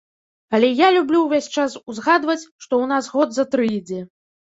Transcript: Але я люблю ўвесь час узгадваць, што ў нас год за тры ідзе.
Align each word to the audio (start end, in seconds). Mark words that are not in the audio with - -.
Але 0.57 0.69
я 0.79 0.87
люблю 0.95 1.19
ўвесь 1.27 1.51
час 1.55 1.77
узгадваць, 1.89 2.39
што 2.63 2.71
ў 2.83 2.97
нас 2.97 3.15
год 3.17 3.29
за 3.41 3.51
тры 3.57 3.73
ідзе. 3.79 4.05